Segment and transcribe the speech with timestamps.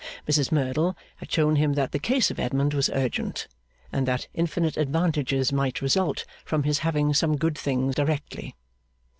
[0.27, 3.47] Mrs Merdle had shown him that the case of Edmund was urgent,
[3.91, 8.55] and that infinite advantages might result from his having some good thing directly.